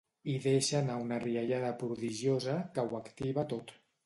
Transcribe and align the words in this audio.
I 0.35 0.35
deixa 0.45 0.79
anar 0.79 0.95
una 1.01 1.19
riallada 1.25 1.69
prodigiosa 1.83 2.57
que 2.79 2.89
ho 2.89 2.99
activa 3.03 3.47
tot. 3.55 3.77